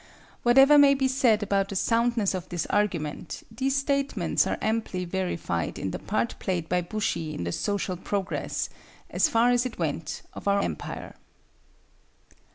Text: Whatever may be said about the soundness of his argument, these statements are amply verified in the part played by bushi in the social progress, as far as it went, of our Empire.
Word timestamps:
Whatever 0.41 0.79
may 0.79 0.95
be 0.95 1.07
said 1.07 1.43
about 1.43 1.69
the 1.69 1.75
soundness 1.75 2.33
of 2.33 2.49
his 2.49 2.65
argument, 2.71 3.43
these 3.51 3.75
statements 3.75 4.47
are 4.47 4.57
amply 4.59 5.05
verified 5.05 5.77
in 5.77 5.91
the 5.91 5.99
part 5.99 6.33
played 6.39 6.67
by 6.67 6.81
bushi 6.81 7.35
in 7.35 7.43
the 7.43 7.51
social 7.51 7.95
progress, 7.97 8.67
as 9.11 9.29
far 9.29 9.51
as 9.51 9.63
it 9.63 9.77
went, 9.77 10.23
of 10.33 10.47
our 10.47 10.63
Empire. 10.63 11.13